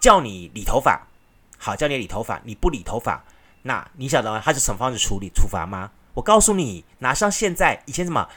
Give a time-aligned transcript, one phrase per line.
[0.00, 1.06] 叫你理头发，
[1.58, 3.24] 好，叫你理头发，你不理头发，
[3.62, 4.40] 那你晓得吗？
[4.44, 5.90] 他是什么方式处理处罚吗？
[6.14, 8.28] 我告诉你，哪像现在以前什么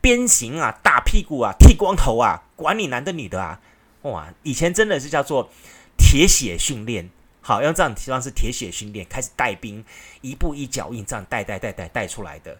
[0.00, 3.60] 鞭刑啊、打屁股啊、剃光头啊，管你男的女的啊，
[4.02, 5.50] 哇，以前真的是叫做
[5.96, 7.10] 铁血训练。
[7.40, 9.84] 好，用这样的方式铁血训练，开始带兵，
[10.20, 12.58] 一步一脚印，这样带带带带带出来的。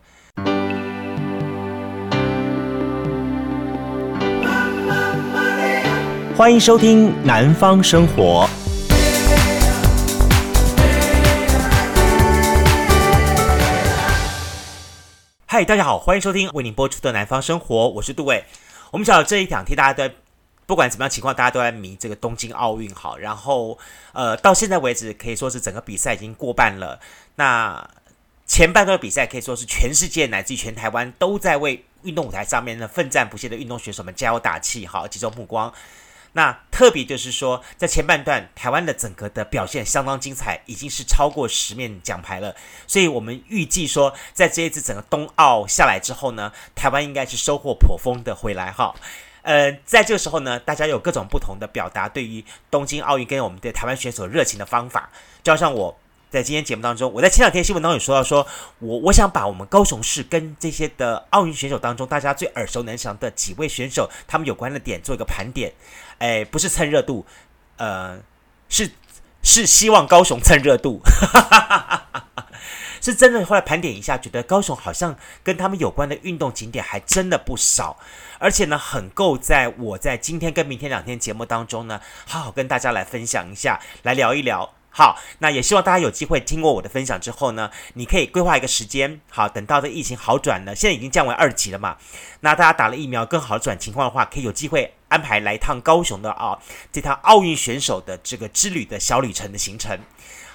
[6.36, 8.46] 欢迎收听《南方生活》。
[15.46, 18.44] 嗨，大家好，欢迎收听为您播出的《南方生活》，我是杜伟。
[18.90, 20.14] 我们知道这一两天大家都在。
[20.66, 23.16] 不管怎么样情况，大家都在迷这个东京奥运好。
[23.16, 23.78] 然后，
[24.12, 27.00] 呃，到现在为止，可以说是整个比赛已经过半了。
[27.36, 27.88] 那
[28.44, 35.72] 前半段比赛可以说是全世界乃至全台湾都在为运动舞台上面的奋战不懈的运动选手们加油打气，好，集中目光。
[36.36, 42.54] 那特别就是说，在前半段，台湾的整个的表现相当精彩，已经是超过十面奖牌了。
[42.86, 48.94] 所以我们预计说，在这一次整个冬奥下来之后呢，台湾应该是收获颇丰的回来哈。
[49.40, 55.08] 呃，在这个时候呢，大家有各种不同的表达对于东京奥运跟我们的台湾选手热情的方法。
[55.42, 58.46] 就好像我在今天节目当中，我在前两天新闻当中有说到，说
[58.80, 65.72] 我我想把我们高雄市跟这些的奥运选手当中，大家最耳熟能详的几位选手，他们有关的点做一个盘点。
[66.18, 67.26] 哎，不是蹭热度，
[67.76, 68.20] 呃，
[68.68, 68.90] 是
[69.42, 71.00] 是希望高雄蹭热度。
[72.98, 77.96] 是真的，后来盘点一下，觉得高雄好像跟他们有关的运动景点还真的不少，
[78.40, 84.75] 而且呢，很够在我在今天跟明天两天节目当中呢，好好跟大家来分享一下，来聊一聊。
[84.98, 91.98] 好，那也希望大家有机会听过我的分享之后呢，你可以规划一个时间，好，等到这疫情好转了，现在已经降为二级了嘛，
[92.40, 96.58] 那大家打了疫苗更好转情况的话，可以有机会安排来一趟高雄的啊，
[96.90, 99.98] 这趟奥运选手的这个之旅的小旅程的行程。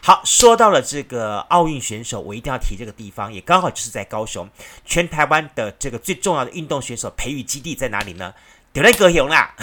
[0.01, 4.49] 好，说到了这个奥运选手，我一定要提这个地方，也刚好就是在高雄。
[4.83, 8.33] 全台湾的这个最重要的运动选手培育基地在哪里呢？
[8.73, 9.53] 就在高雄啦，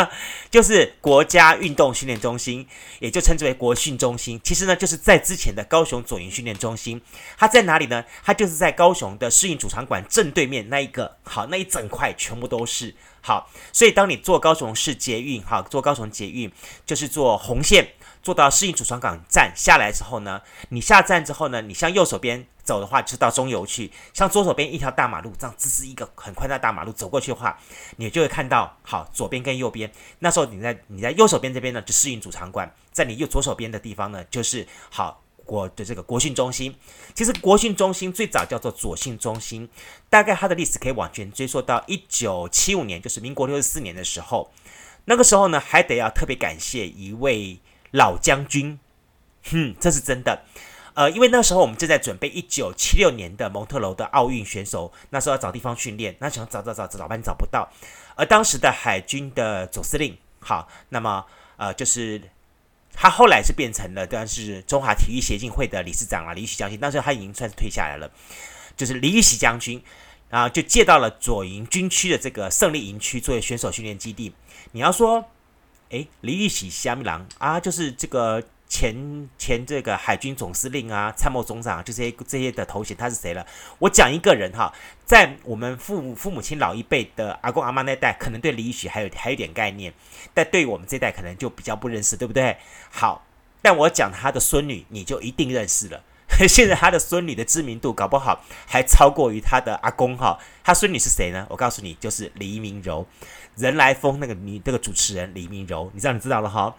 [0.50, 2.66] 就是国家运动训练中心，
[2.98, 4.38] 也就称之为国训中心。
[4.44, 7.00] 其实呢，就是在之前的高雄左营训练中心。
[7.38, 8.04] 它在哪里呢？
[8.22, 13.50] 它就是在高雄的适应主场馆正对面那一个，好，那一整块全部都是好。
[13.72, 16.52] 所以当你坐高雄市捷运，好，坐高雄捷运
[16.84, 17.92] 就是坐红线。
[18.20, 27.58] 坐到适应主场馆站下来之后呢，你下站之后呢，你向右手边走的话，就到中游去；像左手边一条大马路，这样这是一个很宽的大马路，走过去的话，
[27.96, 29.90] 你就会看到好左边跟右边。
[30.18, 36.76] 那时候你在你在右手边这边呢，就世运主场馆；在你右左手边的地方呢，就是好国的这个国训中心。
[37.14, 39.66] 其实国训中心最早叫做左训中心，
[40.10, 44.52] 大概它的历史可以往前追溯到一九七五年，就是民国六十四年的时候。
[45.06, 47.58] 那个时候呢，还得要特别感谢一位。
[47.92, 48.78] 老将军，
[49.44, 50.44] 哼，这是真的，
[50.98, 57.68] 呃，因为那时候我们正在准备一九七六年的蒙特娄的奥运选手，那时候要找地方训练，那想找找找找找半天找不到，
[58.16, 61.24] 而当时的海军的总司令，好，那么
[61.56, 62.20] 呃，就是
[62.92, 68.10] 他后来是变成了，当然是中华体育协进会的理事长啊，李玉玺将军，那时候他已经算是退下来了，
[68.76, 69.80] 就是李玉玺将军，
[70.28, 74.34] 然后就借到了左营军区的这个胜利营区作为选手训练基地，
[74.72, 75.24] 你要说。
[75.90, 83.44] 诶，李玉玺虾米郎啊，就是这个前前这个海军总司令啊，参谋总长，就这些这些的头衔，他是谁了？
[83.78, 84.72] 我讲一个人哈，
[85.04, 89.92] 在我们父母父母亲老一辈的阿公阿妈那代，可能对李玉玺还有还有点概念，
[90.34, 92.58] 但对我们这代可能就比较不认识，对不对？
[92.90, 93.24] 好，
[93.62, 96.02] 但我讲他的孙女，你就一定认识了。
[96.46, 100.38] 现在他的孙女的知名度搞不好还超过于他的阿公哈。
[100.62, 101.46] 他孙女是谁呢？
[101.48, 103.06] 我告诉你，就是黎明柔。
[103.56, 106.76] 人来疯那个你这个主持人黎明柔，你这样你知道了哈。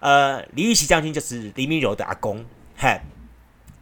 [0.00, 2.44] 呃，李玉玺将军就是黎明柔的阿公。
[2.76, 3.00] 嘿，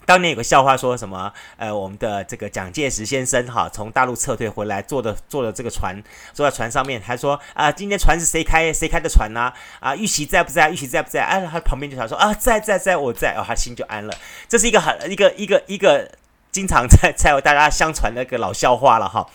[0.06, 1.32] 当年有个笑话说什么？
[1.56, 9.52] 呃，我们的这个蒋介石先生哈，从大陆撤退回来，坐的坐的这个船，坐在船上面，还说啊、今天船是谁开谁开的船呢？
[9.80, 10.70] 啊，玉玺在不在？
[10.70, 11.22] 玉玺在不在？
[11.22, 14.14] 哎，他旁边就想说啊，在在在，我在哦，他心就安了。
[14.48, 16.10] 这是一个很一个一个一个
[16.50, 19.28] 经常在在大家相传的一个老笑话了哈。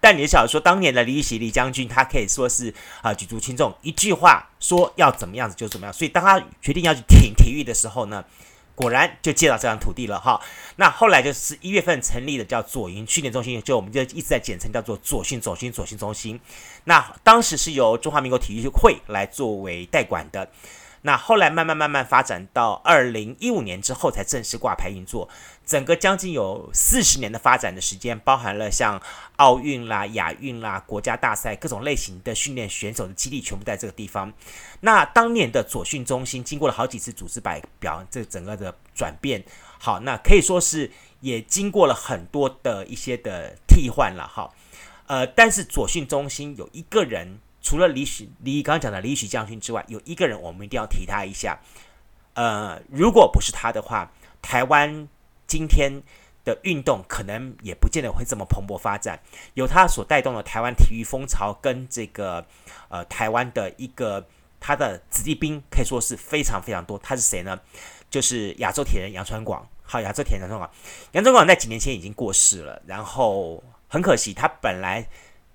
[0.00, 2.72] 但你晓得说，当年的李玉玺李将军，他可以说是
[3.02, 5.92] 啊举足轻重，一句话说要怎么样子就怎么样。
[5.92, 8.24] 所以当他决定要去挺体育的时候呢，
[8.74, 10.40] 果然就借到这张土地了哈。
[10.76, 16.38] 那后来就是一月份成立的叫左营训练中心，就我们就一直在简称叫做左训左训左训中心。
[16.84, 20.48] 那当时是由中华民国体育会来作为代管的。
[21.02, 25.28] 那后来慢慢慢慢发展到二零一五年之后才正式挂牌运作，
[25.64, 29.00] 整个将近有四十年的发展的时间，包含了像
[29.36, 34.32] 奥运啦、亚运啦、国家大赛各种类型的训练选手的基地全部在这个地方。
[34.80, 39.44] 那当年的左训中心经过了好几次组织摆表，这整个的转变，
[39.78, 40.90] 好，那可以说是
[41.20, 44.50] 也经过了很多的一些的替换了哈。
[45.06, 47.38] 呃，但是左训中心有一个人。
[47.68, 51.60] 除了李许李刚刚讲的李许将军之外，有一个人我们一定要提他一下。
[52.32, 54.10] 呃，如果不是他的话，
[54.40, 55.06] 台湾
[55.46, 55.92] 今天
[56.46, 59.20] 的运动可能也不见得会这么蓬勃发展。
[59.52, 62.42] 有他所带动的台湾体育风潮，跟这个
[62.88, 64.26] 呃台湾的一个
[64.58, 66.98] 他的子弟兵，可以说是非常非常多。
[67.00, 67.60] 他是谁呢？
[68.08, 69.68] 就是亚洲铁人杨传广。
[69.82, 70.70] 好，亚洲铁人杨传广，
[71.12, 75.06] 杨传广在几年前已经过世了，然后很可惜，他本来。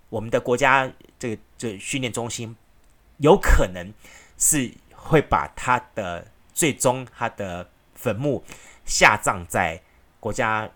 [0.09, 0.87] 我们的国家
[1.23, 2.53] 这个这训练中心，
[3.19, 3.93] 有可能
[4.37, 8.43] 是会把他的最终他的坟墓
[8.83, 9.81] 下葬在
[10.19, 10.69] 国家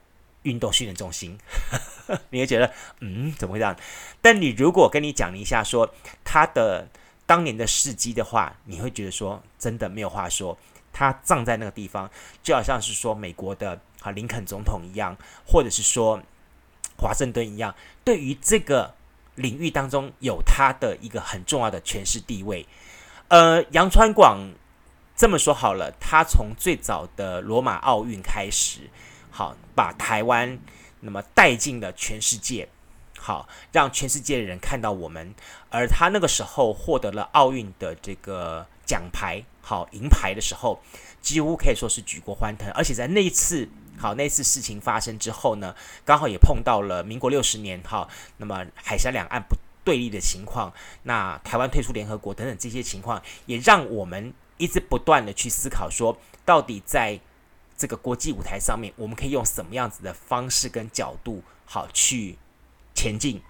[0.44, 1.38] 运动训练中心。
[2.32, 3.76] 你会觉得，嗯，怎么会这样？
[4.22, 6.88] 但你如果跟你讲一下说他的
[7.26, 10.58] 当年的事迹的话，你会觉得说真的没有话说。
[10.94, 12.10] 他葬在那个地方，
[12.42, 15.14] 就好像是说美国的啊林肯总统一样，
[15.46, 16.24] 或者是说
[16.98, 18.96] 华盛顿一样，对于这个。
[19.38, 22.66] 领域当中有他的一个很重要的权势地位，
[23.28, 24.52] 呃，杨传广
[25.16, 28.90] 这么说好了，他从最早的罗马奥运开始，
[29.30, 30.58] 好，把台湾
[31.02, 32.68] 那么带进了全世界，
[33.18, 35.36] 好，让全世界的人看到我们，
[35.70, 40.82] 而他那个时候获得了奥运的这个奖牌，好，银牌的时候，
[41.22, 43.70] 几乎可以说是举国欢腾，而且在那一次。
[44.00, 48.08] 好，那次事情发生之后呢，刚好也碰到了民国六十年，哈，
[48.38, 50.72] 那么海峡两岸不对立的情况，
[51.04, 56.16] 那台湾退出联合国等等这些情况，也让我们一直不断的去思考说，
[56.46, 57.20] 到底在
[57.76, 62.38] 这个国际舞台上面，我们可以用什么样子的方式跟角度，好去
[62.94, 63.42] 前进。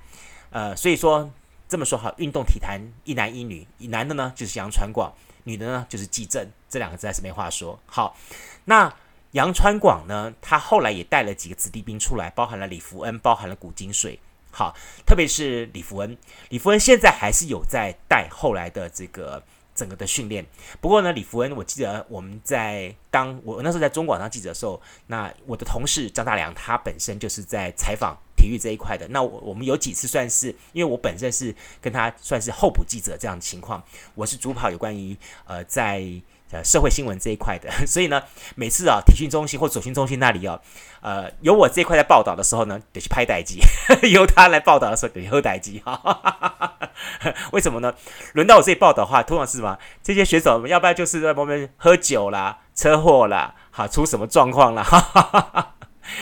[0.51, 1.29] 呃，所以说
[1.67, 5.13] 这么说好，运动体坛一男一女，男的呢就是杨传广，
[5.43, 7.77] 女的呢就是纪政，这两个字还是没话说。
[7.85, 8.15] 好，
[8.63, 8.93] 那。
[9.31, 14.19] 杨传广呢，他后来也带了几个子弟兵出来，包含了李福恩，包含了古金水。
[14.49, 14.75] 好，
[15.05, 16.17] 特别是李福恩，
[16.49, 19.43] 李福恩现在还是有在带后来的这个
[19.75, 20.43] 整个的训练。
[20.81, 29.07] 不过呢，李福恩，我记得我们在当我那时候在中广当记者的时候，那我的同事张大良，他本身就是在采访体育这一块的。
[29.09, 33.83] 那我我们有几次算是，因为我本身是跟他算是候补记者这样的情况，
[34.15, 35.15] 我是主跑有关于
[35.45, 36.01] 呃在。
[36.51, 38.23] 呃，社会新闻这一块的， 所以呢，
[38.55, 40.57] 每次啊，体训中心或左训中心那里啊，
[41.01, 43.59] 呃，有我这一块在报道的时候呢，得去拍待机；
[44.09, 45.81] 由他来报道的时候，得喝待机。
[45.83, 46.79] 哈，
[47.51, 47.93] 为什么呢？
[48.33, 49.77] 轮到我这里报道的话，通常是什么？
[50.01, 54.81] 这些选手要不然就是在外面喝酒啦、车祸啦，好出什么状况啦。
[54.83, 55.75] 哈哈哈哈，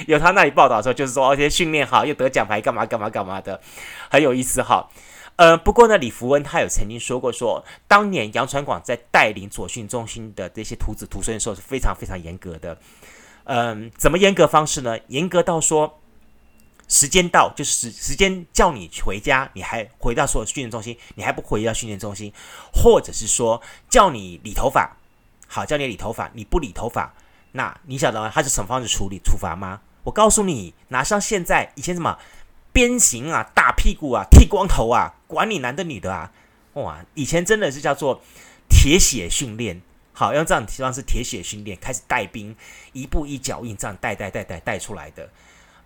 [0.07, 3.62] 由他那里报道的时候，就是说，而且训练好，又得奖牌，干嘛干嘛干嘛的，
[4.10, 4.89] 很有意思哈。
[5.38, 12.78] 呃，不过呢，李福恩他有曾经说过说，当年杨传广在带领左训中心的这些徒子徒孙的时候是非常非常严格的。
[13.44, 14.98] 嗯、怎么严格方式呢？
[15.10, 16.00] 严格到说，
[16.88, 22.32] 时间到就是时间叫你回家，你还回到所有训练中心，你还不回到训练中心，
[22.74, 24.96] 或者是说叫你理头发，
[25.48, 27.14] 好，叫你理头发，你不理头发，
[27.52, 28.30] 那你晓得？
[28.30, 29.82] 他是什么方式处理处罚吗？
[30.04, 32.18] 我告诉你，哪像现在以前什么？
[32.74, 36.31] 鞭刑啊，打屁股啊，剃光头啊，管你男的女的啊，
[36.74, 37.06] 哇！
[37.13, 38.22] 以前真的是叫做
[38.69, 39.81] 铁血训练，
[40.13, 42.56] 好，用这样的方式铁血训练，开始带兵，
[42.94, 45.29] 一步一脚印这样带带带带带出来的。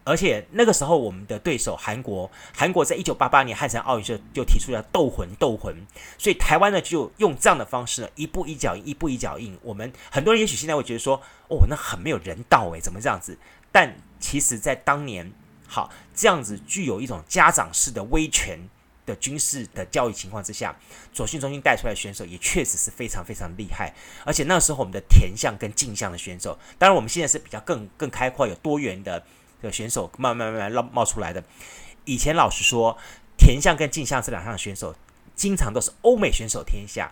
[0.04, 5.76] 而且那个时候，我们的对手韩国，韩国在一九八八年汉城奥运就就提出了斗魂斗魂，
[6.18, 9.58] 所以台湾呢就用这样的方式，一步一脚印，一步一脚印。
[9.62, 13.38] 我们很多人也许现在会觉得说，哦，那很没有人道诶，怎么这样子？
[13.72, 15.32] 但其实，在当年。
[15.72, 18.58] 好，这样子具有一种家长式的威权
[19.10, 20.74] 的军事的教育情况之下，
[21.12, 23.94] 左训中心带出来的选手也确实是非常非常厉害。
[24.24, 29.22] 而且那时候我们的田项跟径项的选手，当然我们现在是比较更更开阔、有多元的
[29.62, 31.44] 的选手慢慢慢慢冒冒出来的。
[32.06, 32.98] 以前老实说，
[33.38, 34.96] 田项跟径项这两项选手，
[35.36, 37.12] 经常都是欧美选手天下。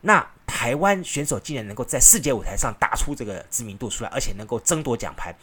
[0.00, 5.34] 那台湾选手竟然能够在世界舞台上打出这个知名度出来，而且能够争夺奖牌，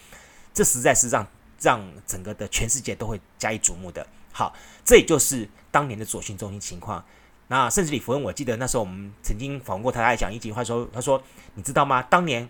[0.53, 1.25] 这实在是让。
[1.61, 4.05] 让整个的全世界都会加以瞩目的。
[4.33, 7.05] 好，这也就是当年的左训中心情况。
[7.47, 11.23] 那甚至李福恩，我记得那时候我们曾经访问过他，他讲一句话说：“他说，
[11.53, 12.01] 你知道吗？
[12.01, 12.49] 当年，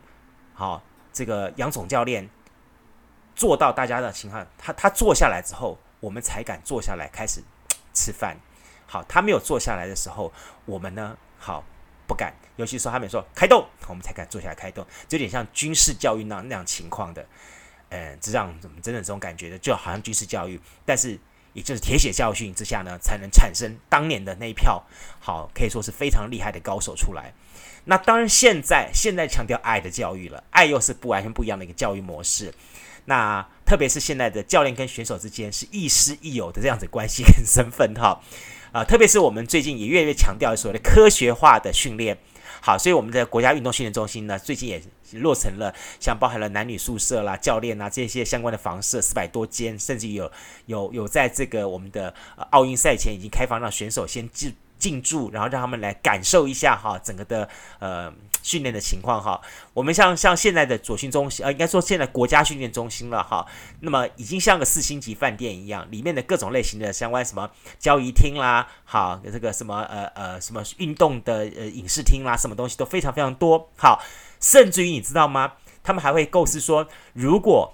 [0.55, 2.27] 好，这个杨总教练
[3.35, 7.43] 做到大家的情况，他他坐下来之后，我们才敢坐下来开始
[7.93, 8.37] 吃饭。
[8.87, 10.31] 好，他没有坐下来的时候，
[10.65, 11.63] 我们呢，好。”
[12.05, 12.33] 不敢。
[12.57, 17.25] 尤其是他们说开动，我们才敢坐下来开动，就有点像军事教育那那样情况的。
[17.89, 21.17] 嗯，这样真的这种感觉的，就好像军事教育，但是
[21.53, 24.83] 也就是铁血教训之下呢，才能产生当年的那一票
[25.19, 27.33] 好，可以说是非常厉害的高手出来。
[27.85, 32.53] 那当然，现在现在强调爱的教育了，爱又是不完全不一样的一个教育模式。
[33.05, 38.21] 那特别是现在的教练跟选手之间是亦师亦友的这样子关系跟身份哈
[38.71, 42.17] 啊，特别是我们最近也越来越强调所谓的科学化的训练。
[42.61, 44.81] 好，所以我们的国家运动训练中心呢，最近也
[45.13, 50.31] 落成了像包含了男女宿舍啦、教练啊这些相关的房舍四百多间，甚至有
[50.65, 52.13] 有有在这个我们的
[52.51, 57.47] 奥运赛前已经开放让选手先进进驻，然后让他们来感受一下哈整个的
[57.79, 58.13] 呃。
[58.43, 59.39] 训练的情况哈，
[59.73, 63.47] 我们像像现在的左训中心，呃，应该说现在国家训练中心了哈，
[63.79, 67.49] 那么已经像个四星级饭店一样，里面的各种类型的相关什么
[67.79, 74.03] 交谊厅啦，好，这个什么呃呃什么运动的呃影视厅啦，什么东西都非常非常多，好，
[74.41, 75.53] 甚至于你知道吗？
[75.81, 77.73] 他们还会构思说，如果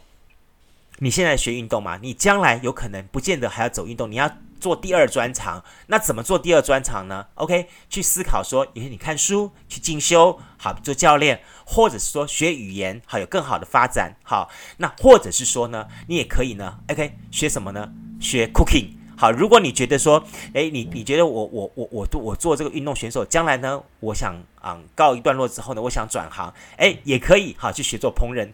[0.99, 4.29] 你现在学运动嘛，你将来有可能不见得还要走运动，你要。
[4.59, 17.89] 做第二专长，那怎么做第二专长呢？OK，去思考说，也许你看书去进修，好做教练，或者是说学语言，好有更好的发展，好，那或者是说呢，你也可以呢，OK，学什么呢？
[18.19, 28.49] 学 cooking，好，如果你觉得说，诶，你你觉得我我我我我做这个运动选手，将来呢，我想嗯告一段落之后呢，我想转行，诶，也可以，好去学做烹饪，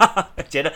[0.48, 0.72] 觉得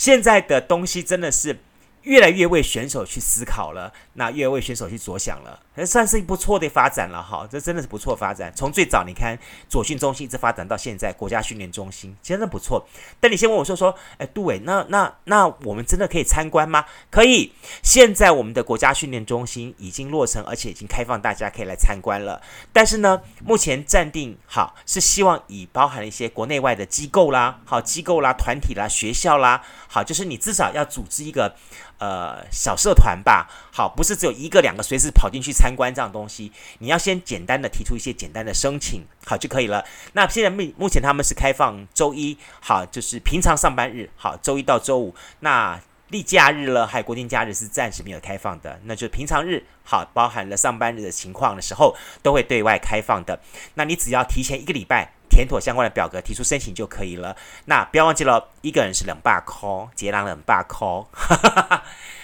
[0.00, 1.58] 现在的东西真的是。
[2.04, 7.46] 越来越为选手去思考了，那越为选手去着想了，还算是不错的发展了哈。
[7.50, 8.52] 这真的是不错发展。
[8.54, 12.86] 从最早你看左训中心一直发展到现在国家训练中心，真的不错。
[13.18, 16.84] 但你先问我说说，哎，杜伟，那那那我们真的可以参观吗？
[17.10, 17.52] 可以。
[17.82, 22.40] 现在我们的国家训练中心已经落成，而且已经开放大家可以来参观了。
[22.72, 31.54] 但是呢，目前暂定好是希望以包含一些国内外的机构啦，好机构啦、团体啦、学校啦，好，就是你至少要组织一个。
[32.00, 36.52] 呃，小社团吧，好，不是只有一个两个随时跑进去参观这样东西。
[36.78, 39.84] 你要先简单的提出一些简单的申请，好就可以了。
[40.12, 45.14] 那现在目目前他们是开放周一，好，就是平常上班日，好，周一到周五。
[45.40, 53.40] 那例假日了，还有国定假日是暂时没有开放的，那就是平常日，好，包含了上班日的情况的时候，都会对外开放的。
[53.74, 55.12] 那你只要提前一个礼拜。
[55.32, 57.36] 填妥相关的表格，提出申请就可以了。
[57.66, 60.84] 那不要忘记了，一个人是两百块，捷狼两百块。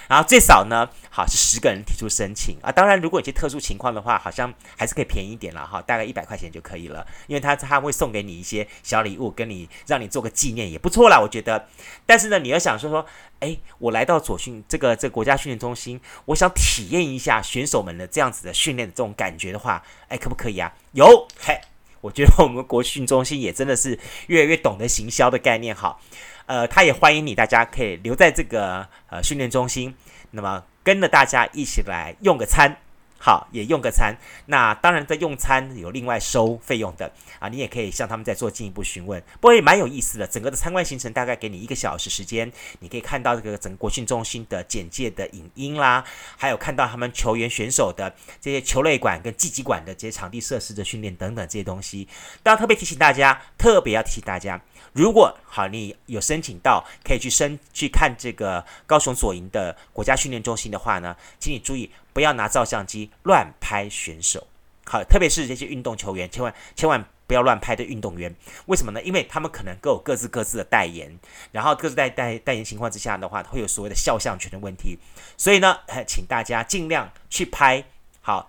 [0.08, 2.70] 然后最少呢，好是十个人提出申请啊。
[2.70, 7.06] 当然，如果有些特殊情况的话，好像还是可以便宜一点了哈，大概一百块钱就可以了。
[7.26, 11.66] 因为他他会送给你一些小礼物，跟你让你做个纪念也不错啦，我觉得。
[12.04, 13.04] 但是呢，你要想说说，
[13.40, 20.72] 哎，我来到左训这个这国家训练中心，我想体验一下选手们的这样子的训练的这种感觉的话，哎，可不可以啊？
[20.92, 21.58] 有，嘿。
[22.02, 23.98] 我觉得我们国训中心也真的是
[24.28, 26.00] 越来越懂得行销的概念，好，
[26.46, 29.94] 呃，他也欢迎你，大家可以留在这个呃训练中心，
[30.30, 32.76] 那么跟着大家一起来用个餐。
[33.18, 34.14] 好，也用个餐。
[34.46, 39.20] 那当然，在用餐有另外收费用的啊，你也可以向他们再做进一步询问。
[39.40, 46.04] 不过也蛮有意思的，整个的参观行程大概给你一个小时时间，你可以看到这个整个国训中心的简介的影音啦，
[46.36, 52.06] 还有看到他们球员选手的这些球类馆跟技击馆的这些场地设施的训练等等这些东西。
[52.42, 54.60] 当然，特别提醒大家，特别要提醒大家。
[54.92, 64.46] 如果好，你有申请到可以去申去看这个高雄左营的国家训练中心的话呢，请你注意不要拿照相机乱拍选手。
[64.86, 68.34] 好，特别是这些运动球员，千万千万不要乱拍的运动员。
[68.64, 69.02] 为什么呢？
[69.02, 71.14] 因为他们可能各有各自各自的代言，
[71.52, 74.98] 然后各自代代代言情况之下的话，会有所谓的肖像权的问题。
[75.36, 77.84] 所以呢，请大家尽量去拍
[78.22, 78.48] 好，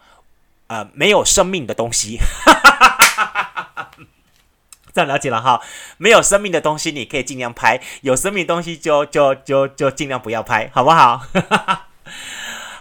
[0.67, 2.17] 呃，没有生命的东西。
[4.93, 5.61] 这样了解了哈，
[5.97, 11.25] 没有生命的东西你可以尽量拍，有生命的东西就就就就尽量不要拍，好不好？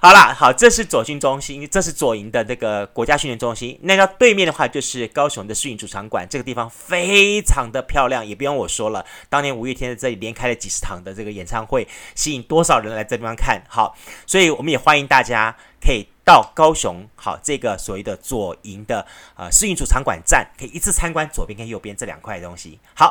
[0.07, 3.77] 好啦，好，这是左训中心，这是左营的这个国家训练中心。
[3.83, 9.05] 那到对面的话就是高雄的世运主场馆，这个地方非常的漂亮，也不用我说了。
[9.29, 13.97] 当年五月天在这里连开了几十场的这个演唱会，吸引多少人来这地方看好，
[14.29, 16.07] 所以我们也欢迎大家可以。
[16.25, 19.05] 到高雄，好，这个所谓的左营的
[19.37, 22.79] 呃世运主场馆站，可以一次参观左边跟右边这两块东西。
[22.95, 23.11] 好，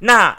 [0.00, 0.38] 那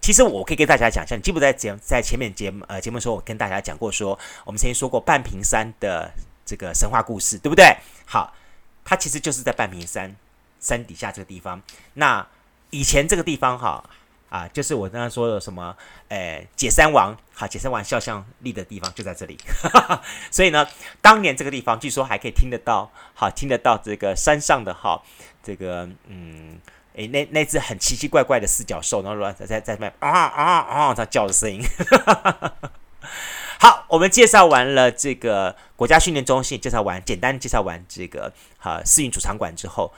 [0.00, 6.10] 其实我可以跟大家讲一下，你记不记得在节在前面节目呃节目时候，我跟大家讲过说，我们曾经说过半屏山的
[6.46, 7.76] 这个神话故事，对不对？
[8.06, 8.32] 好，
[8.84, 10.16] 它其实就是在半屏山
[10.60, 11.60] 山底下这个地方。
[11.94, 12.26] 那
[12.70, 13.84] 以前这个地方哈，
[14.30, 15.76] 啊，就是我刚刚说的什么，
[16.08, 19.38] 诶，解山王，好，解山王肖像立的地方就在这里，
[20.30, 20.66] 所以呢，
[21.00, 25.02] 当年这个地方据说还可以听得到，好，听得到这个山上的哈，
[25.42, 26.58] 这个嗯，
[26.98, 31.62] 诶，那那只很奇奇怪怪的四脚兽，然后在在在那啊啊啊它叫的声音，
[33.58, 39.92] 好，我们介绍完了这个国家训练中心，介绍完简单介绍完这个哈世运主场馆之后，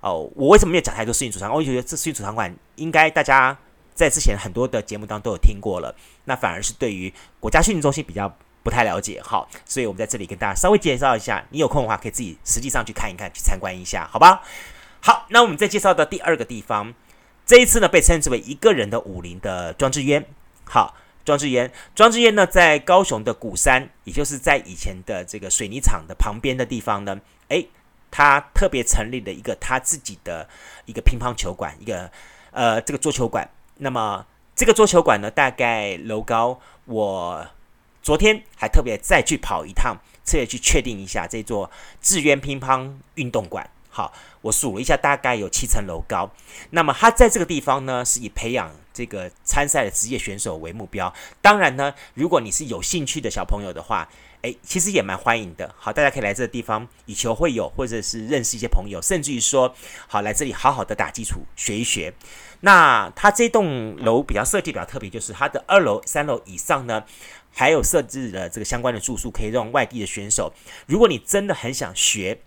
[0.00, 1.58] 哦，我为什么没有讲太多世运主场馆？
[1.58, 3.56] 我觉得这世运主场馆应该大家。
[3.96, 5.94] 在之前很多的节目当中都有听过了，
[6.24, 8.28] 那反而是对于国家训练中心比较
[8.64, 14.42] 不太了解，好，所以我们在这里跟大家稍微介绍一下，你有空的话可以自己实际上去看一看，去参观一下，好吧？
[15.06, 16.94] 好，那我们再介绍的第二个地方，
[17.44, 20.24] 这一次呢被称之为一个人的武林的庄志渊，
[20.64, 20.94] 好，
[21.26, 27.68] 庄志渊，庄志渊呢在高雄的鼓山，也就是在以前的这个水泥厂的旁边的地方呢，诶，
[28.10, 30.48] 他特别成立了一个他自己的
[30.86, 32.10] 一个乒乓球馆，一个
[32.52, 33.46] 呃这个桌球馆。
[33.76, 34.24] 那么
[34.56, 37.46] 这个桌球馆呢，大概楼高，我
[38.02, 41.70] 昨天还特别再去跑一趟，特别去确定一下这座
[42.00, 43.68] 智渊乒乓运动馆。
[43.94, 46.28] 好，我数了一下，大概有七层楼高。
[46.70, 51.14] 那么它在这个地方呢，是以培养这个参赛的职业选手为目标。
[51.40, 54.08] 当然呢，如果你是有兴趣的小朋友的话，
[54.42, 55.72] 诶，其实也蛮欢迎的。
[55.78, 59.72] 好，大家可以来这个地方以球会友，或者是认识一些朋友，甚至于说，
[60.08, 62.12] 好来这里好好的打基础，学一学。
[62.62, 67.04] 那它这栋楼比较设计比较特别，就是它的二楼、三楼以上呢，
[67.52, 70.52] 还有设置了这个相关的住宿，可以让外地的选手，
[70.86, 72.40] 如果你真的很想学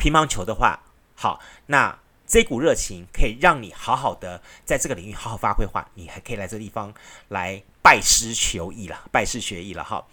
[0.00, 0.80] 乒乓球的话，
[1.14, 6.94] 好，那这股热情可以让你好好的在这个领域好好发挥的话，你还可以来这个地方
[7.28, 10.06] 来拜师求艺了，拜师学艺了哈。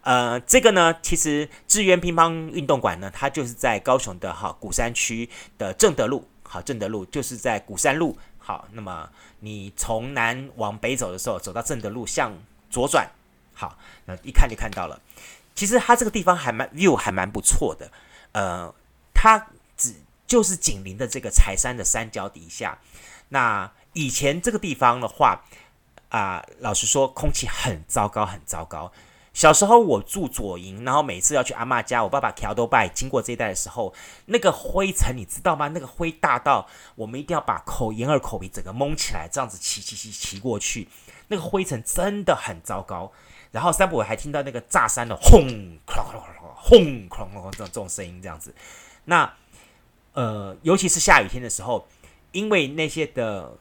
[0.00, 8.16] 呃，这个呢，其实智渊乒乓运动馆呢，它就是在高雄的哈鼓山区的正德路，好，正德路就是在鼓山路。
[8.38, 9.08] 好，那么
[9.40, 12.32] 你从南往北走的时候，走到正德路向
[12.70, 13.08] 左转，
[13.54, 15.00] 好，那一看就看到了。
[15.54, 17.90] 其实它这个地方还蛮 view 还蛮不错的，
[18.32, 18.74] 呃，
[19.24, 19.94] 它只
[20.26, 22.78] 就是紧邻的这个柴山的山脚底下。
[23.30, 25.42] 那以前这个地方的话，
[26.10, 28.92] 啊、老实说，空气很糟糕，很糟糕。
[29.32, 33.94] 小时候我住左营，然后每次要去阿嬷家，我爸爸调都拜经过这一带的时候，
[34.26, 35.68] 那个灰尘你知道吗？
[35.68, 40.86] 那个灰大到我们一定要把口眼耳口鼻整个蒙起来，这样子骑骑骑骑过去，
[41.28, 43.10] 那个灰尘真的很糟糕。
[43.52, 45.40] 然后三伯还听到那个炸山的轰，
[45.86, 46.20] 哐哐
[46.54, 48.54] 轰，哐哐这种这种声音这样子。
[49.04, 49.34] 那
[50.12, 51.88] 呃，尤其是下雨天的时候，
[52.32, 53.56] 因为那些的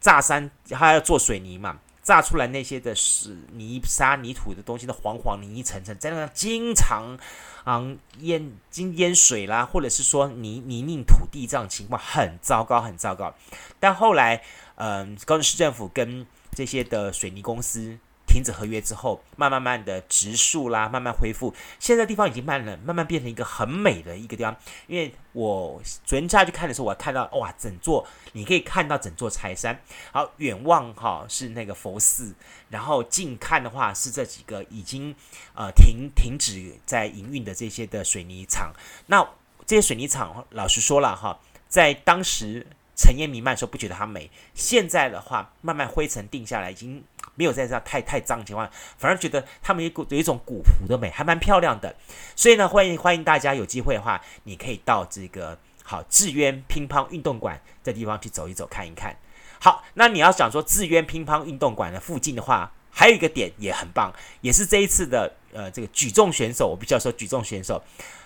[0.00, 1.78] 炸山，它要做水泥嘛。
[2.02, 7.18] 炸出来那些的是泥沙泥土的东西，都黄黄泥一层层，在那经常
[7.64, 7.84] 啊
[8.20, 13.34] 淹经淹水啦，或者是说泥泥泞土地这样情况很糟糕，很糟糕。
[13.80, 14.40] 但后来，
[14.76, 17.98] 嗯，高雄市政府跟这些的水泥公司。
[18.36, 21.54] 停止合约之后，慢慢慢的植树啦，慢慢恢复。
[21.78, 24.54] 现在地方已经慢了，慢慢变成一个很美的一个地方。
[24.86, 29.80] 因为我昨天下去看的时候，我看到哇，整座你可以看到整座柴山。
[30.12, 32.34] 好，远望哈是那个佛寺，
[32.68, 35.14] 然后近看的话是这几个已经
[35.54, 38.70] 呃停停止在营运的这些的水泥厂。
[39.06, 39.26] 那
[39.64, 42.66] 这些水泥厂，老实说了哈，在当时
[42.96, 47.04] 尘烟弥漫的时候不觉得它美，现在的话慢慢灰尘定下来，已经。
[47.38, 51.94] 没有在这样太太脏的情况，反而觉得他们有有一种古朴的美，还蛮漂亮的。
[52.34, 59.14] 所以呢，欢迎欢迎大家有机会的话，你可以到这个好志渊乒乓运动馆这地方去走一走，看一看。
[59.60, 67.84] 好，那你要想说志渊乒乓运动馆的附近的话，还有一个点也很棒，也是这一次的呃这个举重选手，我必须要说举重选手，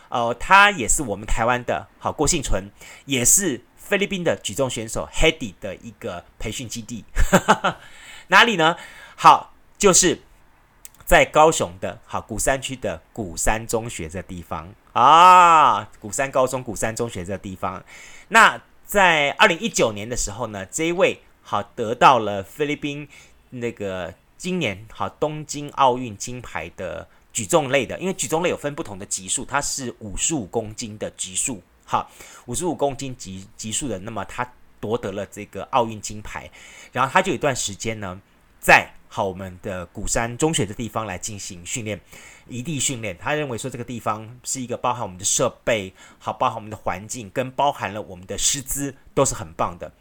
[0.09, 2.71] 呃，他也是我们台湾的好郭幸存，
[3.07, 7.05] 也是菲律宾的举重选手 Hedy 的一个培训基地。
[8.29, 8.77] 哪里呢？
[9.17, 10.23] 好，就是
[11.05, 17.83] 在高雄的好鼓山区的鼓山中学这地方啊，鼓山高中、鼓山中学这地方。
[18.29, 23.09] 那在二零一九年的时候呢，这一位好得到了菲律宾
[23.51, 32.09] 那个今年好东京奥运金牌的举重类的，因为举重类有分不同的级数，它是五十五公斤的级数，好，
[32.47, 34.49] 五十五公斤级级数的，那么他。
[34.81, 36.51] 夺得了这个奥运金牌，
[36.91, 38.19] 然后他就有一段时间呢，
[38.59, 42.01] 在好我们的鼓山中学的地方来进行训练，
[42.49, 43.15] 异地训练。
[43.19, 49.93] 他认为说这个地方是一个包含我们的设备，好包含我们的环境，跟包含了我们的师资都是很棒的。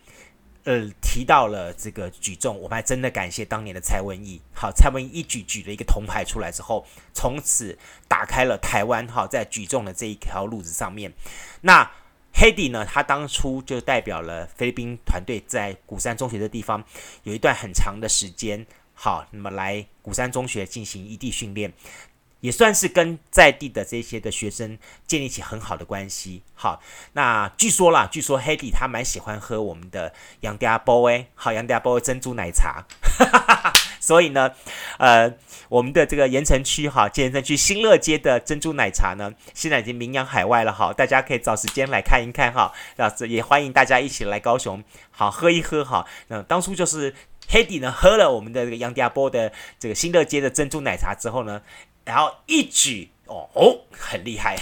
[0.66, 4.42] 呃，提到了这个举重，我们还真的感谢当年的蔡文义。
[4.54, 11.12] 好，蔡文义一举举了一个铜牌出来之后，从此打开了台湾哈在举重的这一条路子上面。
[11.62, 11.90] 那
[12.34, 16.84] Hedy 呢，他当初就代表了菲律宾团队在鼓山中学的地方
[17.24, 21.74] 有一段很长的时间，好，那么来鼓山中学进行异地训练，
[22.42, 26.44] 也算是跟在地的这些的学生建立起很好的关系。
[26.54, 26.82] 好，
[27.14, 32.86] 那据说啦，据说 Hedy 他蛮喜欢喝我们的杨家波诶，好，杨家波珍珠奶茶。
[34.00, 34.52] 所以呢，
[34.98, 35.32] 呃，
[35.68, 46.08] 我们的这个盐城区哈，盐城区新乐街的珍珠奶茶呢，现在已经名扬海外了哈，大家可以找时间来看一看哈，那也欢迎大家一起来高雄，好喝一喝哈。
[46.30, 47.14] 那当初就是
[47.50, 51.62] Hedy 呢喝了我们的这个杨家波的这个新乐街的珍珠奶茶之后呢，
[52.10, 54.58] 然后一举哦哦很厉害，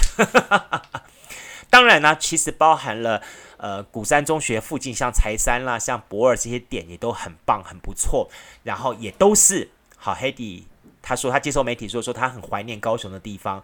[1.70, 3.22] 当然呢，其实包含了。
[3.60, 8.30] 呃，鼓山中学附近像柴山啦、像博尔这些点也都很棒，很不错。
[8.62, 10.62] 然后也都是好，Hedy
[11.02, 13.60] 他说他接受媒体说说他很怀念高雄的地方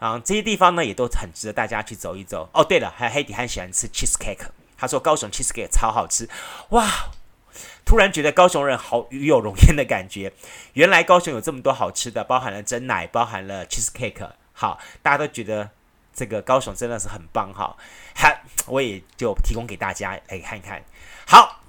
[0.00, 2.48] 啊，这些地方呢也都很值得大家去走一走。
[2.52, 6.28] 哦，对了，还有 Hedy 很喜欢吃 cheesecake，他说高雄 cheesecake 超好吃。
[6.70, 6.84] 哇，
[7.86, 10.30] 突然觉得高雄人好与有荣焉的感觉。
[10.74, 14.28] 原来高雄有这么多好吃的，包含了珍奶，包含了 cheesecake。
[14.52, 15.70] 好，大家都觉得。
[16.18, 17.76] 这个高雄真的是很棒哈，
[18.14, 18.30] 好，
[18.68, 20.82] 我也就提供给大家来看一看。
[21.26, 21.60] 好，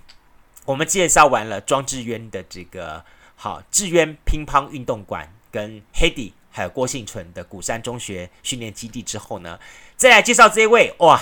[0.64, 3.04] 我们介绍完了庄智渊的这个
[3.36, 9.60] 好智渊乒乓运动馆跟 Hedy 还有郭婞淳的鼓山中学训练基地之后呢，
[9.98, 11.20] 再来介绍这一位哇，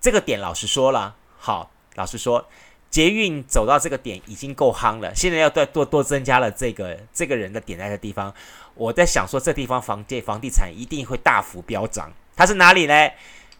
[0.00, 2.48] 这个点老实说了，好，老实说。
[2.90, 8.32] 捷运走到这个点已经够夯了，现在要再多多增加了这个这个人的点在的地方，
[8.74, 12.10] 我在想说这地方房地房地产一定会大幅飙涨。
[12.34, 13.10] 它是哪里呢？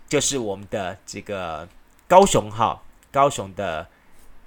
[0.09, 1.69] 就是我们的这个
[2.07, 3.87] 高雄哈，高雄的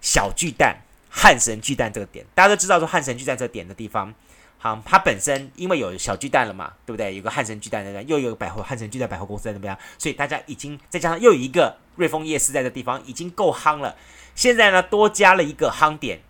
[0.01, 0.77] 小巨蛋
[1.09, 4.13] 汉神巨蛋这个点，大家都知道说汉神巨蛋这个点的地方，
[4.57, 7.15] 好，它本身因为有小巨蛋了嘛，对不对？
[7.15, 13.95] 有个汉神巨蛋在那，又有百货汉神巨蛋百货公司在那边，所以大家已经再加上又有一个瑞丰夜市在这地方，已经够夯了。
[14.35, 16.21] 现在呢，多加了一个夯点，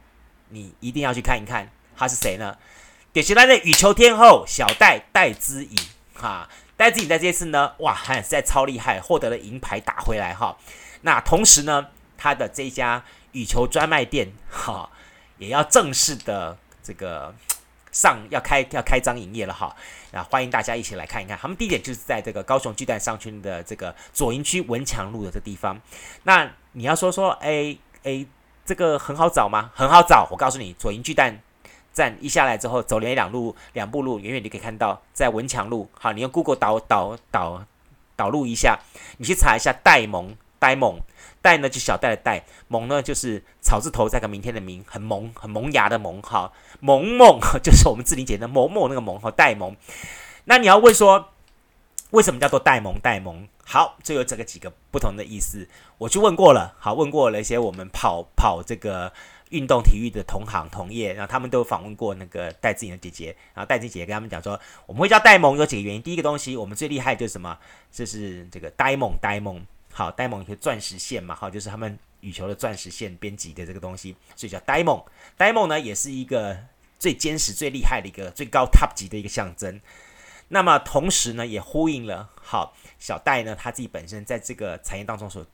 [0.50, 2.58] 你一定要去看一看，他是谁呢？
[3.12, 5.76] 典型的羽球天后小戴戴资颖
[6.14, 10.56] 哈，戴资颖在这次呢，哇，还实在超厉害，获得了银牌打回来哈。
[11.02, 14.90] 那同时呢，他的这家羽球专卖店哈，
[15.40, 17.34] 也要正式的这个
[17.92, 19.76] 上要开要开张营业了哈。
[20.12, 25.82] 那欢迎大家一起来看一看，他们地点就是在这个高雄巨蛋商圈的这个左营区文强路的这地方。
[26.24, 27.76] 那你要说说，哎。
[28.04, 28.28] 诶，
[28.66, 29.72] 这个很好找吗？
[29.74, 31.42] 很好找，我告诉你，左营巨蛋
[31.94, 35.90] 站一下来之后，走连两路两步路，远远就可以看到，在文强路。
[36.00, 37.66] 好，你用 Google 导导导
[38.16, 38.80] 导路一下，
[39.18, 41.00] 你去查一下戴蒙戴蒙
[41.42, 49.76] 戴呢，就小戴的戴蒙呢，就是草字头再个明天的明，很萌很萌芽的萌哈，萌萌 就是我们志玲姐的萌萌那个萌和，戴蒙。
[50.46, 51.30] 那你要问说，
[52.12, 53.48] 为什么叫做戴蒙戴蒙？
[53.64, 55.68] 好，就有这个几个不同的意思，
[56.00, 56.76] 我去问过了。
[56.80, 59.14] 好，问过了一些我们跑跑这个
[59.50, 66.02] 运动体育的同行同业，然后他们都访问过那个戴志颖的姐姐，然后戴志颖姐姐跟他们讲说，我们会叫戴蒙有几个原因。
[66.02, 67.56] 第一个东西，我们最厉害就是什么？
[67.92, 69.62] 就是这个 Diamond Diamond，
[69.94, 75.04] 好，Diamond 是钻石线嘛，好，就是他们羽球的钻石线编辑的这个东西，所以叫 Diamond。
[75.38, 76.58] Diamond 呢，也是一个
[76.98, 79.80] 最坚实、最厉害的一个最高 top 级的一个象征。
[80.50, 85.46] 那么同时呢，也呼应了好小戴呢他自己本身在这个产业当中所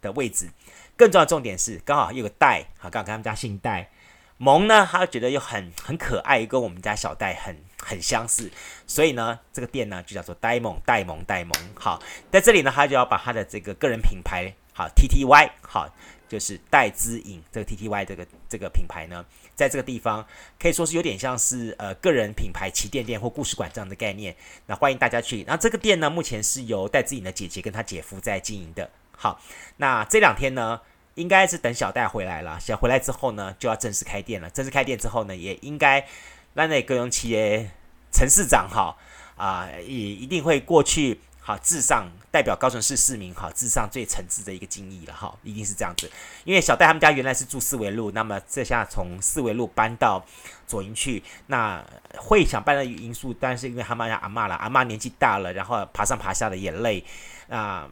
[0.00, 0.48] 的位置。
[0.96, 3.90] 更重要的重点是，刚好有个戴，好，刚好跟他们家姓戴。
[4.38, 8.50] 萌呢，他觉得又很很可爱，跟我们家小戴很很相似，
[8.86, 11.52] 所以呢，这个店呢就叫做戴萌戴萌戴萌。
[11.74, 15.88] 好，在这里呢，他就要把他的这个个人品牌，好 T T Y，好，
[16.32, 19.22] 就是戴姿颖这个 T T Y 这个这个品牌呢。
[19.54, 20.26] 在这个地方
[20.58, 25.44] 可以说是有点像是呃个人品牌旗舰店或故事馆这样的概念，那欢迎大家去。
[25.46, 28.90] 那这个店呢，目前是由戴姿颖的姐姐跟她姐夫在经营的。
[29.14, 29.38] 好，
[29.76, 30.80] 那这两天呢，
[31.16, 34.48] 应该是等小戴回来了，小回来之后呢，就要正式开店了。
[34.48, 36.06] 正式开店之后呢，也应该
[36.54, 37.70] 让那个高雄企业
[38.10, 38.96] 陈市长哈
[39.36, 41.20] 啊，也一定会过去。
[41.44, 46.08] 好，至上代表高雄市市民，好，至上最诚挚的一个敬意了，哈，一定是这样子。
[46.44, 50.24] 因为小戴他们家原来是住四维路，那么这下从四维路搬到
[50.68, 51.84] 左营去，那
[52.16, 57.04] 会想搬的因素，但是因为他们家阿嬷了，阿嬷年纪大了，然后爬上爬下的也累，
[57.48, 57.88] 啊，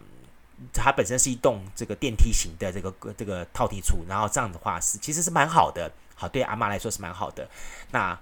[0.73, 7.51] 它本身是一栋这个电梯型的这个这个套体处，然后这样的话是其实是蛮好的，好，对阿嬷来说是蛮好的。
[7.91, 8.17] 那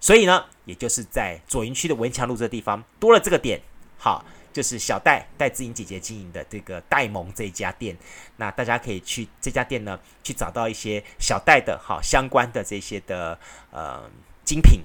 [0.00, 3.60] 所以呢，也就是在左营区的文强路这地方多了这个点，
[3.96, 4.24] 好。
[4.52, 7.96] 就是小戴戴资颖姐姐经营的这个戴萌这一家店，
[8.36, 13.38] 那大家可以去这家店呢，去找到一些小戴的好相关的这些的
[13.70, 14.08] 呃
[14.44, 14.82] 精品，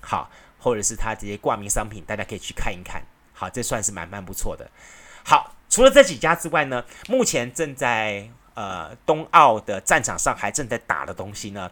[0.00, 3.02] 好，或者是他这些挂名商品，大家可以去看一看，
[3.32, 4.70] 好，这算是蛮蛮不错的。
[5.24, 11.70] 好，除了这几家之外呢，目前正在呃冬奥的战场上还正在打的东西呢，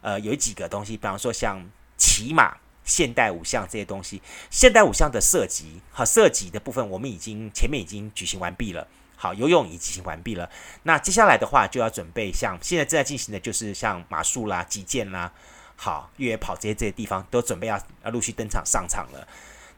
[0.00, 1.62] 呃，有几个东西，比方说像
[1.98, 4.22] 骑马、现代五项这些东西。
[4.50, 8.88] 现代五项的射击和射击的部分，我们已经前面已经举行完毕了。
[9.18, 10.48] 好，游泳已经进行完毕了。
[10.84, 15.32] 那接下来的话，就要准备像现在正在进行的，就是像马术啦、击剑啦、
[15.74, 19.26] 好越野跑这些这些地方，都准备要要陆续登场上场了。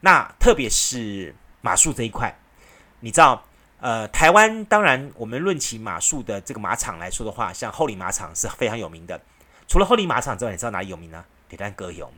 [0.01, 2.37] 那特别是马术这一块，
[2.99, 3.43] 你知道，
[3.79, 9.21] 呃，台湾当然我们论起马术的这个马场来说的话，像后里马场是非常有名的。
[9.69, 11.23] 除了后里马场之外，你知道哪里有名呢？
[11.47, 12.11] 铁蛋高雄，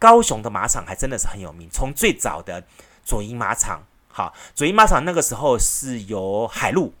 [0.00, 1.68] 高雄的马场还真的是很有名。
[1.70, 2.64] 从最早的
[3.04, 3.84] 左营马场。
[4.12, 6.92] 好，左营马场那个时候是由海陆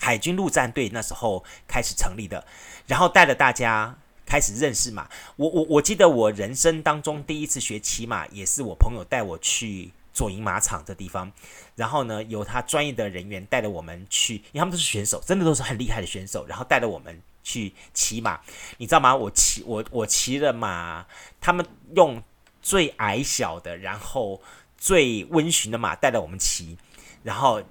[0.00, 2.46] 海军陆战队那时候开始成立的，
[2.86, 5.06] 然后带着大家开始认识马。
[5.36, 11.30] 我我我记得我人生当中第一次学骑马，也是我朋友带我去左营马场这地方，
[11.76, 18.40] 然后呢，由他专业的人员带着我们去，因为他们都是选手，真的都是很厉害的选手，然后带着我们去骑马。
[18.78, 19.14] 你知道吗？
[19.14, 21.06] 我骑我我骑了马，
[21.40, 22.20] 他们用
[22.60, 24.42] 最矮小的，然后。
[24.76, 26.76] 最温驯的马带着我们骑，
[27.22, 27.62] 然后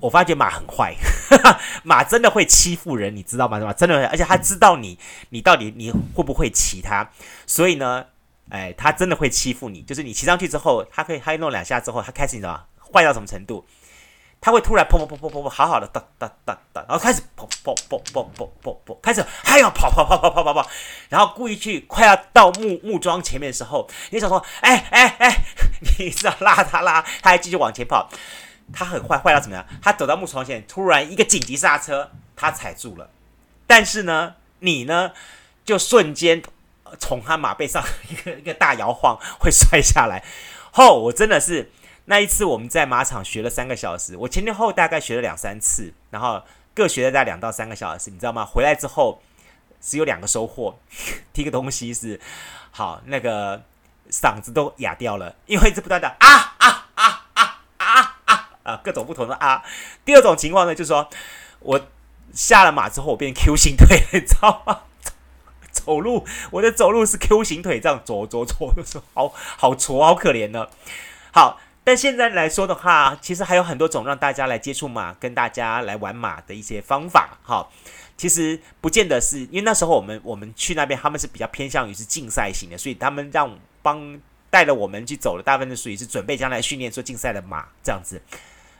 [0.00, 0.94] 我发觉马很坏，
[1.84, 3.60] 马真的会欺负人，你知道吗？
[3.60, 7.06] 马真的，而且他知道你，你到底你会不会骑它，
[7.46, 8.06] 所以呢，
[8.48, 9.82] 哎，他真的会欺负你。
[9.82, 12.64] 就是你骑上去之后，他可以他弄两下之后，他开始你知道吗？
[12.94, 13.62] 坏到什么程度？
[14.44, 20.68] 他会突然砰砰砰砰砰砰，好好的哒哒哒哒，然后开始砰砰砰砰砰砰砰，开始还要跑跑跑跑跑跑跑，
[21.08, 25.44] 然后故意去快要到木木桩前面的时候，你想说，哎哎哎，
[25.98, 28.06] 你知道拉他拉，他还继续往前跑，
[28.70, 29.66] 他很坏，坏到怎么样？
[29.80, 33.08] 他走到木桩前，突然一个紧急刹车，他踩住了，
[33.66, 35.12] 但是呢，你呢
[35.64, 36.42] 就瞬间
[36.98, 40.22] 从他马背上一个一个大摇晃，会摔下来。
[40.70, 41.72] 后我真的是。
[42.06, 46.42] 那一次我们在马场学了三个小时，我前前后后大概学了两三次，然后
[46.74, 48.44] 各学了大概两到三个小时，你知道吗？
[48.44, 49.22] 回来之后
[49.80, 50.78] 只有两个收获，
[51.32, 52.20] 第一个东西是
[52.70, 53.62] 好那个
[54.10, 59.64] 嗓子都哑掉了，因为一直不断的啊啊啊啊啊啊啊各种不同的啊。
[60.04, 61.08] 第二种情况呢，就是说
[61.60, 61.80] 我
[62.34, 64.80] 下了马之后我变 Q 型腿，你知道吗？
[65.72, 70.68] 走路我的走路是 Q 型腿，这样走走走，就是好好挫，好可怜呢。
[71.32, 71.60] 好。
[71.86, 77.36] 但现在来说的话，其实还有很多种让大家来接触马、跟大家来玩马的一些方法。
[77.44, 77.68] 哈，
[78.16, 84.18] 其实不见得是因为那时候我们我们去那边，他们是比较偏向于是竞赛型的，所以他们让帮
[84.48, 88.22] 带了我们去走了，大部分的属于是准备将来训练做竞赛的马这样子。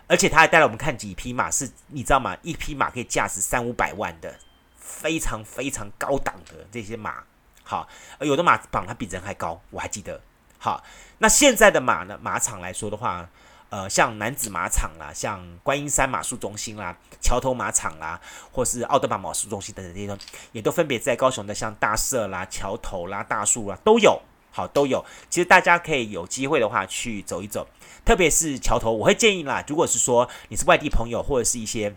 [0.07, 2.37] 而且他还带了我们看几匹马，是你知道吗？
[2.43, 4.35] 一匹马可以价值三五百万的，
[4.79, 7.23] 非常非常高档的这些马。
[7.63, 7.87] 好，
[8.21, 10.21] 有的马绑它比人还高，我还记得。
[10.65, 10.83] 好。
[11.19, 12.19] 那现在的马呢？
[12.23, 13.29] 马场来说的话，
[13.69, 18.19] 呃，像男子马场啦，像观音山马术中心啦，桥头马场啦，
[18.51, 20.19] 或是奥德玛马术中心等等这些，
[20.53, 24.19] 也都分别在高雄的像大社啦、桥头啦、大树啦都有，
[24.51, 25.05] 好都有。
[25.29, 27.69] 其实大家可以有机会的话去走一走，
[28.03, 31.95] 特别是桥头，我会建议啦，如果是说你是外地朋友或者是一些。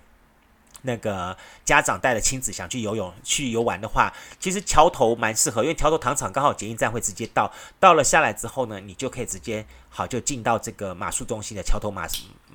[0.87, 12.07] 那个家长带着亲子想去游泳、去游玩的话，其实桥头蛮适合，因为桥头糖厂刚好捷运站会直接到，到了下来之后呢，你就可以直接好就进到这个马术中心的桥头马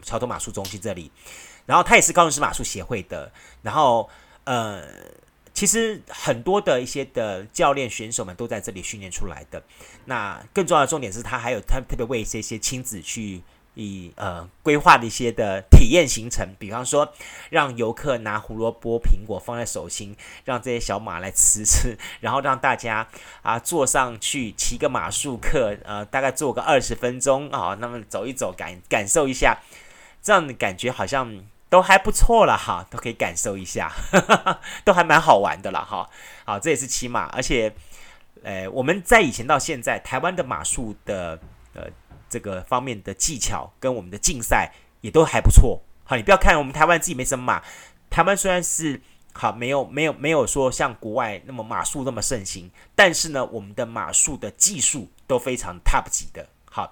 [0.02, 1.12] 桥头马术中心这里，
[1.66, 4.08] 然后它也是高雄市马术协会的，然后
[4.44, 4.82] 呃，
[5.52, 9.62] 其实很多的一些的教练选手们都在这里训练出来的，
[10.06, 13.42] 那更重要的重点是，他还有他特别为这些亲子去。
[13.74, 17.12] 以呃规划的一些的体验行程，比方说
[17.48, 23.08] 让游客拿胡萝卜、苹果放在手心，让这些小马来吃吃，然后让大家
[23.40, 29.58] 啊坐上去骑个马术课，呃，大概坐个二十分钟啊，那么走一走，感感受一下，
[30.22, 36.10] 这样的感觉好像都还不错了哈，都可以感受一下，呵呵都还蛮好玩的了哈。
[36.44, 37.74] 好，这也是骑马，而且
[38.42, 41.40] 呃我们在以前到现在，台湾的马术的
[41.72, 41.88] 呃。
[42.32, 45.82] 这个方面的技巧跟我们的竞赛也都还不错。
[46.04, 47.62] 好，你不要看我们台湾自己没什么马，
[48.08, 48.98] 台湾虽然是
[49.34, 56.48] 好没有没有没有说像国外那么马术那么盛行，但是呢，我们的马术的技术都非常 top 级的。
[56.70, 56.90] 好，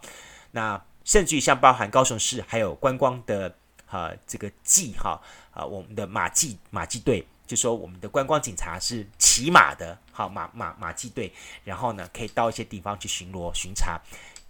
[0.50, 3.55] 那甚至于像包含高雄市还有观光的
[3.87, 5.18] 啊这个技哈
[5.53, 11.33] 啊我们的马技马技队，就说我们的观光警察是骑马的，好马马马技队，
[11.64, 13.98] 然后呢可以到一些地方去巡逻巡查。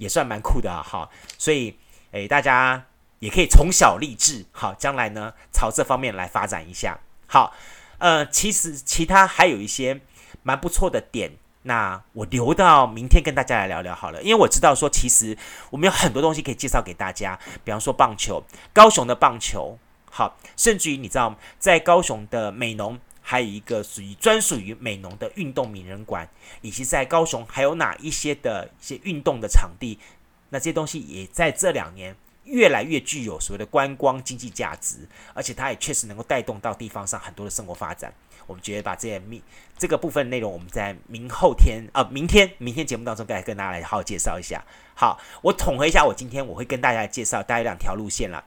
[0.00, 1.76] 也算蛮酷的哈，所以
[2.12, 2.86] 诶，大家
[3.18, 6.98] 也可以从小立志，好，将来呢朝这方面来发展一下。
[7.26, 7.52] 好，
[7.98, 10.00] 呃，其实其他还有一些
[10.42, 11.32] 蛮不错的点，
[11.64, 15.36] 那我留到明天跟大家来聊聊好了，因为我知道说其实
[15.68, 19.78] 我们有很多东西可以介绍给大家，比方说棒球，高雄的棒球，
[20.10, 22.98] 好，甚至于你知道，在高雄的美浓
[23.30, 26.28] 还有一个属于专属于美浓的运动名人馆，
[26.62, 30.00] 以及在高雄还有哪一些的一些运动的场地，
[30.48, 38.12] 那这些东西也在这两年越来越具有所谓的观光经济价值，而且它也确实能够带动到地方上很多的生活发展。
[38.48, 39.40] 我们觉得把这些密
[39.78, 44.60] 这个部分内容，我们在明后天啊，明天明天节目当中再跟大家来好好介绍一下。
[44.96, 48.44] 好，我统合一下，我今天我会跟大家介绍大概两条路线了。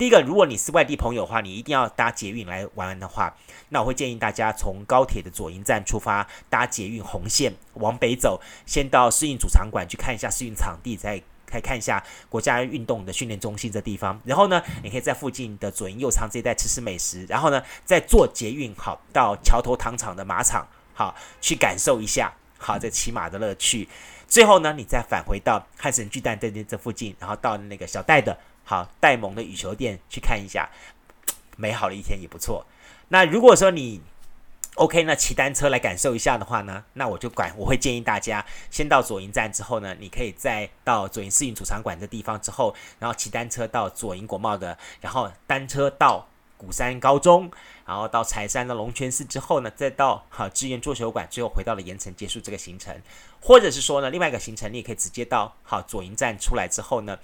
[0.00, 3.36] 第一个，如果你是外地朋友的话，你一定要搭捷运来玩的话，
[3.68, 11.22] 那我会建议大家从高铁的左营站出发，搭捷运红线往北走，先到世运主场馆去看一下世运场地，再。
[11.44, 23.88] 可以看一下国家运动的训练中心这地方，然后呢，你可以在附近的左营右仓这一带吃吃美食，然后呢，再坐捷运好到桥头糖厂的马场，好去感受一下好这骑马的乐趣。
[24.28, 28.38] 最后呢，你再返回到汉神巨蛋这这附近，然后到那个小戴的
[28.70, 30.70] 好戴蒙的羽球店去看一下，
[31.58, 32.64] 美好的一天也不错。
[33.08, 34.00] 那如果说你
[34.78, 47.50] OK，那骑单车来感受一下的话呢，那我就管，我会建议大家先到左营站之后呢，你可以再到左营世运主场馆的地方之后，然后骑单车到左营国贸的，然后单车到鼓山高中，
[47.84, 52.96] 然后到柴山的龙泉寺之后呢，再到好支援桌球馆，最后回到了盐城结束这个行程，
[53.40, 57.18] 或者是说呢，另外一个行程你也可以直接到好左营站出来之后呢，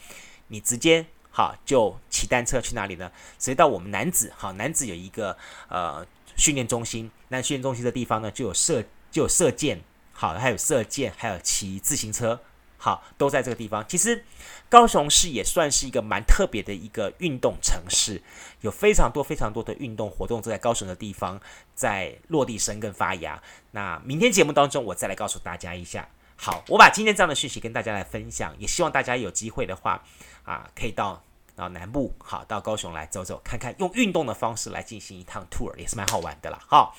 [0.49, 1.07] 你直接
[1.37, 3.13] 好就骑单车去哪里呢？
[3.39, 5.37] 直接到我们男子好男子有一个
[5.69, 6.07] 呃。
[6.39, 9.81] 训练中心，那训练中心的地方呢，就有射，就有射箭，
[10.13, 12.39] 好，还有射箭，还有骑自行车，
[12.77, 13.83] 好，都在这个地方。
[13.89, 14.23] 其实
[14.69, 18.21] 高雄市也算是一个蛮特别的一个运动城市，
[18.61, 21.41] 有非常多非常多的运动活动都在高雄的地方
[21.75, 23.43] 在落地生根发芽。
[23.71, 26.07] 那明天节目当中，我再来告诉大家一下。
[26.37, 30.05] 好，我把今天这样的讯息跟大家来分享，也希望大家有机会的话，
[30.45, 31.23] 啊，可以到。
[31.57, 36.59] 然后南部，好，到高雄来走走看看，用运动的方式来进行一趟 tour 也是蛮好玩的啦。
[36.69, 36.95] 好，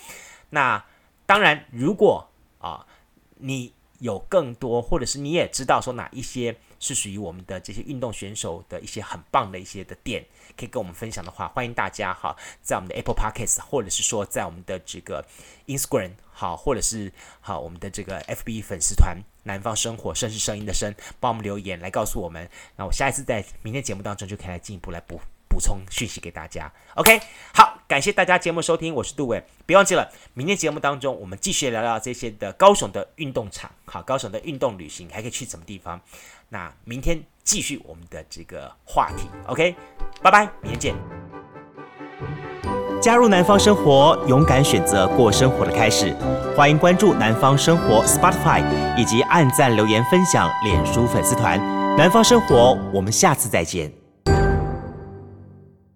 [0.50, 0.84] 那
[1.26, 2.28] 当然，如果
[2.60, 2.86] 啊
[3.38, 10.26] 你有更多，或者是你也知道说哪一些是属于我们的这些运动选手的一些很棒的一些的点，
[10.58, 15.26] 可以跟我们分享的话，欢迎大家哈，在我们的 Apple Podcast，或者是说在我们的这个
[15.68, 19.18] Instagram，好，或者是好我们的这个 FB 粉丝团。
[19.44, 22.50] 南方生活，声是声音的声，帮我们留言来告诉我们。
[22.76, 26.70] 那我下一次在明天节目当中就可以来进一步来补补充讯息给大家。
[26.96, 27.22] OK，
[27.54, 29.42] 好，感谢大家节目收听，我是杜伟。
[29.66, 36.02] 别忘记了，明天节目当中我们继续聊聊这些的高雄的运动场，好，高雄的运动旅行还可以去什么地方？
[36.50, 39.28] 那明天继续我们的这个话题。
[39.48, 39.76] OK，
[40.22, 40.96] 拜拜，明天见。
[43.02, 46.16] 加入南方生活，勇敢选择过生活的开始。
[46.56, 48.64] 欢迎关注南方生活 Spotify，
[48.98, 51.60] 以及按赞、留言、分享脸书粉丝团。
[51.96, 53.97] 南方生活，我们下次再见。